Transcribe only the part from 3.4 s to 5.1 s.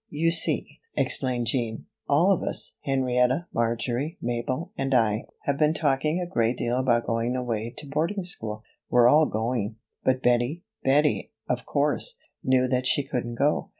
Marjory, Mabel and